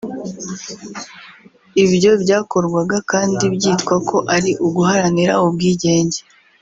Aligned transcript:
ibyo 1.83 2.11
byakorwaga 2.23 2.97
kandi 3.11 3.43
byitwa 3.55 3.95
ko 4.09 4.17
ari 4.35 4.51
uguharanira 4.67 5.33
ubwigenge 5.45 6.19